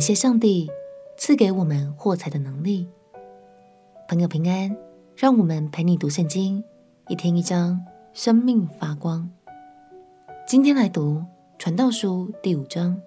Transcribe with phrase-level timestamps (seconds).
[0.00, 0.70] 感谢上帝
[1.18, 2.88] 赐给我们获财的能力。
[4.08, 4.74] 朋友平安，
[5.14, 6.64] 让我们陪你读圣经，
[7.08, 7.78] 一天一章，
[8.14, 9.30] 生命发光。
[10.48, 11.22] 今天来读
[11.58, 12.98] 传道书第五章。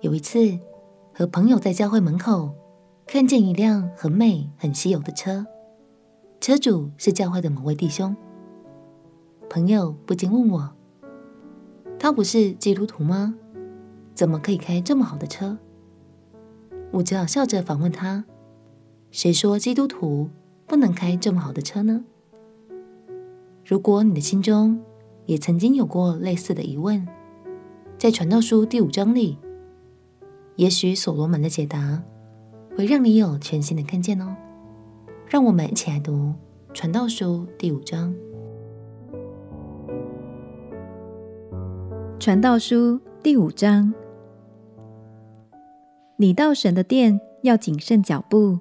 [0.00, 0.56] 有一次，
[1.12, 2.54] 和朋友在教会门口
[3.04, 5.44] 看见一辆很美、很稀有的车，
[6.40, 8.16] 车主是教会的某位弟兄。
[9.50, 10.72] 朋友不禁问我
[11.98, 13.34] ：“他不是基督徒吗？”
[14.18, 15.56] 怎么可以开这么好的车？
[16.90, 18.24] 我只好笑着反问他
[19.12, 20.28] ：“谁说基督徒
[20.66, 22.04] 不能开这么好的车呢？”
[23.64, 24.82] 如果你的心中
[25.26, 27.06] 也曾经有过类似的疑问，
[27.96, 29.38] 在传道书第五章里，
[30.56, 32.02] 也许所罗门的解答
[32.76, 34.34] 会让你有全新的看见哦。
[35.28, 36.34] 让我们一起来读
[36.74, 38.12] 传道书第五章。
[42.18, 43.94] 传道书第五章。
[46.20, 48.58] 你到神的殿要谨慎脚步，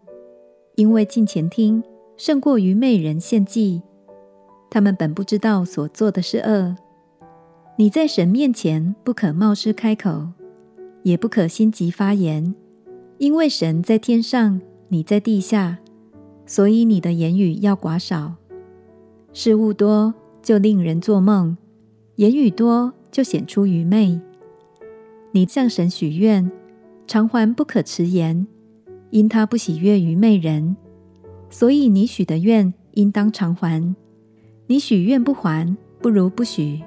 [0.76, 1.84] 因为近前听
[2.16, 3.82] 胜过愚昧人献祭。
[4.70, 6.76] 他们本不知道所做的是恶。
[7.76, 10.28] 你在神面前不可冒失开口，
[11.02, 12.54] 也不可心急发言，
[13.18, 15.80] 因为神在天上，你在地下，
[16.46, 18.36] 所以你的言语要寡少。
[19.34, 21.58] 事物多就令人做梦，
[22.18, 24.22] 言语多就显出愚昧。
[25.32, 26.52] 你向神许愿。
[27.08, 28.46] 偿还不可迟延，
[29.12, 30.76] 因他不喜悦愚昧人，
[31.50, 33.96] 所以你许的愿应当偿还。
[34.68, 36.82] 你许愿不还，不如不许。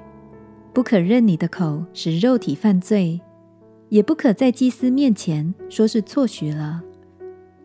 [0.71, 3.19] 不可任你的口使肉体犯罪，
[3.89, 6.83] 也不可在祭司面前说是错许了。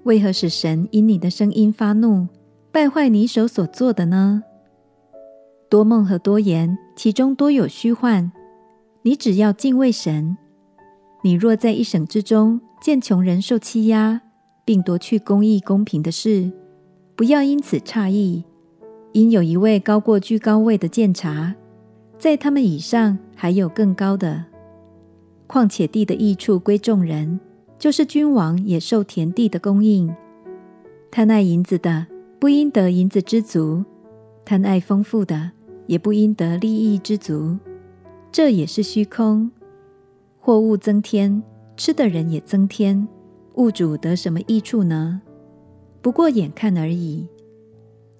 [0.04, 2.26] 为何使神因你的声音发怒，
[2.72, 4.42] 败坏你手所做的呢？
[5.68, 8.32] 多梦和多言，其中多有虚幻。
[9.02, 10.38] 你只要敬畏神。
[11.26, 14.20] 你若在一省之中见穷人受欺压，
[14.64, 16.52] 并夺去公义公平的事，
[17.16, 18.44] 不要因此诧异，
[19.10, 21.52] 因有一位高过居高位的鉴察，
[22.16, 24.44] 在他们以上还有更高的。
[25.48, 27.40] 况且地的益处归众人，
[27.76, 30.14] 就是君王也受田地的供应。
[31.10, 32.06] 贪爱银子的，
[32.38, 33.84] 不应得银子之足；
[34.44, 35.50] 贪爱丰富的，
[35.88, 37.58] 也不应得利益之足。
[38.30, 39.50] 这也是虚空。
[40.46, 41.42] 货物增添，
[41.76, 43.08] 吃的人也增添，
[43.54, 45.20] 物主得什么益处呢？
[46.00, 47.26] 不过眼看而已。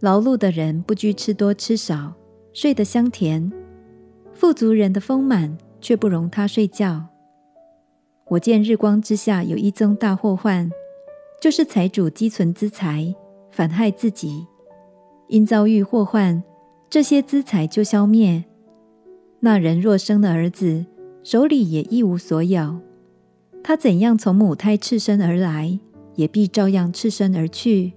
[0.00, 2.12] 劳碌的人不拘吃多吃少，
[2.52, 3.48] 睡得香甜；
[4.34, 7.06] 富足人的丰满却不容他睡觉。
[8.30, 10.68] 我见日光之下有一宗大祸患，
[11.40, 13.14] 就是财主积存资财，
[13.52, 14.44] 反害自己。
[15.28, 16.42] 因遭遇祸患，
[16.90, 18.44] 这些资财就消灭。
[19.38, 20.86] 那人若生了儿子，
[21.26, 22.78] 手里也一无所有，
[23.60, 25.80] 他怎样从母胎赤身而来，
[26.14, 27.94] 也必照样赤身而去。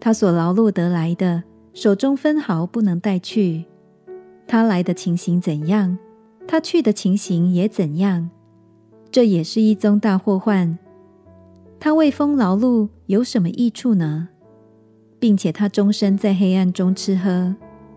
[0.00, 3.66] 他所劳碌得来的，手中分毫不能带去。
[4.44, 5.96] 他来的情形怎样，
[6.48, 8.28] 他去的情形也怎样。
[9.12, 10.76] 这也是一宗大祸患。
[11.78, 14.30] 他为风劳碌有什么益处呢？
[15.20, 17.54] 并且他终身在黑暗中吃喝，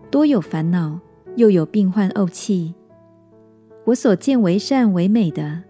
[0.08, 1.00] 多有烦恼，
[1.34, 2.74] 又有病患怄气。
[3.86, 5.62] 我所见为善为美的，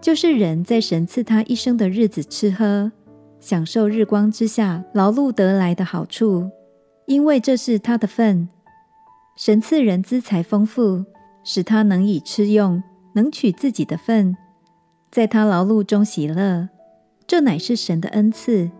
[0.00, 2.90] 就是人在神赐他一生的日子吃喝，
[3.38, 6.50] 享受日光之下劳碌得来的好处，
[7.06, 8.48] 因为这是他的份。
[9.36, 11.04] 神赐人资财丰富，
[11.44, 12.82] 使他能以吃用，
[13.14, 14.36] 能取自己的份，
[15.10, 16.68] 在他劳碌中喜乐，
[17.26, 18.70] 这乃是神的恩赐。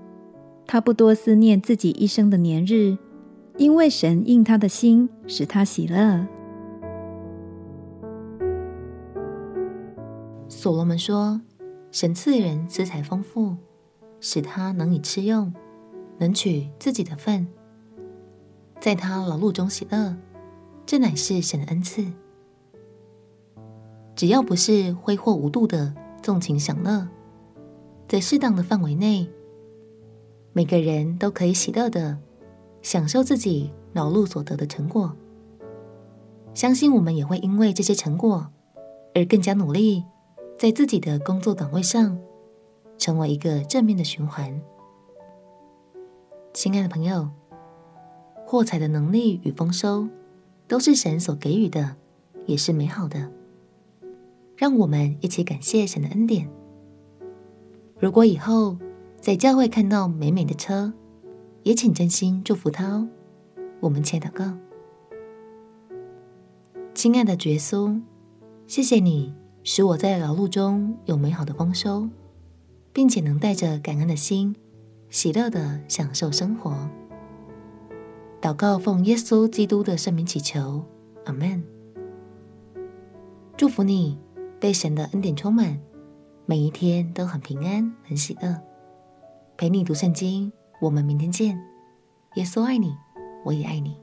[0.67, 2.97] 他不多思念自己一生的年日，
[3.57, 6.27] 因为神应他的心，使他喜乐。
[10.51, 11.41] 所罗门说
[11.93, 13.57] ：“神赐人资财丰富，
[14.21, 15.55] 使他能以吃用，
[16.19, 17.47] 能取自己的份，
[18.81, 20.17] 在他劳碌中喜乐，
[20.85, 22.05] 这乃是神的恩赐。
[24.17, 27.09] 只要不是挥霍无度的纵情享乐，
[28.09, 29.31] 在适当的范围内，
[30.53, 32.19] 每个人都可以喜乐的
[32.83, 35.17] 享受自己劳碌所得的成果。
[36.55, 38.49] 相信我们也会因为这些成果
[39.15, 40.03] 而更加努力。”
[40.61, 42.19] 在自己的工作岗位上，
[42.99, 44.61] 成为一个正面的循环。
[46.53, 47.31] 亲爱的朋友，
[48.45, 50.07] 获财的能力与丰收，
[50.69, 51.97] 都是神所给予的，
[52.45, 53.33] 也是美好的。
[54.55, 56.47] 让我们一起感谢神的恩典。
[57.99, 58.77] 如果以后
[59.19, 60.93] 在教会看到美美的车，
[61.63, 63.09] 也请真心祝福他哦。
[63.81, 64.53] 我们且祷告，
[66.93, 67.99] 亲爱的主耶稣，
[68.67, 69.40] 谢谢你。
[69.63, 72.09] 使我在劳碌中有美好的丰收，
[72.93, 74.57] 并且能带着感恩的心，
[75.11, 76.75] 喜乐地享受生活。
[78.41, 80.85] 祷告奉耶稣基督的圣名祈求，
[81.27, 81.63] 阿门。
[83.57, 84.19] 祝福你
[84.59, 85.79] 被神的恩典充满，
[86.47, 88.59] 每一天都很平安、很喜乐。
[89.59, 91.63] 陪你读圣经，我们明天见。
[92.37, 92.97] 耶稣爱你，
[93.45, 93.99] 我也爱你。